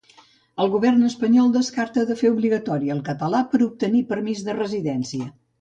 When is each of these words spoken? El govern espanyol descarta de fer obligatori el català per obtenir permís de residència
El 0.63 0.71
govern 0.75 1.07
espanyol 1.09 1.51
descarta 1.57 2.07
de 2.13 2.17
fer 2.23 2.33
obligatori 2.37 2.91
el 2.97 3.05
català 3.13 3.45
per 3.53 3.63
obtenir 3.69 4.05
permís 4.15 4.45
de 4.49 4.61
residència 4.65 5.33